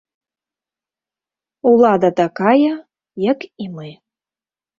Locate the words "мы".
3.77-3.89